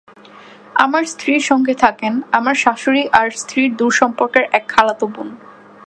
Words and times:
আমার 0.75 1.03
স্ত্রীর 1.05 1.41
সঙ্গে 1.41 1.73
থাকেন 1.73 2.13
আমার 2.31 2.55
শাশুড়ি 2.55 3.03
আর 3.19 3.27
আমার 3.27 3.29
স্ত্রীর 3.31 3.69
দূর 3.75 3.91
সম্পর্কের 3.91 4.45
এক 4.51 4.63
খালাতো 4.67 5.05
বোন। 5.07 5.29